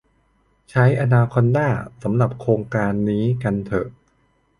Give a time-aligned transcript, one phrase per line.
[0.69, 1.69] ใช้อนาคอนดา
[2.03, 3.87] สำหรับโครงการนี้กันเถอะ